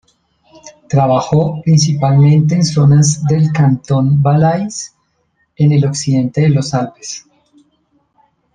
Trabajó 0.89 1.61
principalmente 1.61 2.55
en 2.55 2.65
zonas 2.65 3.23
del 3.27 3.51
cantón 3.51 4.19
Valais, 4.19 4.95
en 5.55 5.73
el 5.73 5.85
occidente 5.85 6.41
de 6.41 6.49
los 6.49 6.73
Alpes. 6.73 7.27